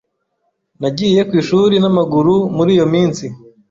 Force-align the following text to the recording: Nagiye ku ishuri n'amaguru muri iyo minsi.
Nagiye 0.81 1.21
ku 1.27 1.33
ishuri 1.41 1.75
n'amaguru 1.79 2.33
muri 2.55 2.69
iyo 2.75 2.85
minsi. 2.93 3.25